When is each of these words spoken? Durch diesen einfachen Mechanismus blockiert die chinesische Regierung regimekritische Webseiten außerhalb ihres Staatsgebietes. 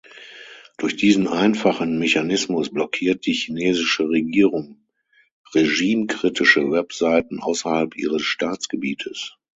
Durch 0.79 0.95
diesen 0.95 1.27
einfachen 1.27 1.99
Mechanismus 1.99 2.71
blockiert 2.71 3.23
die 3.27 3.33
chinesische 3.33 4.09
Regierung 4.09 4.83
regimekritische 5.53 6.71
Webseiten 6.71 7.39
außerhalb 7.39 7.95
ihres 7.95 8.23
Staatsgebietes. 8.23 9.37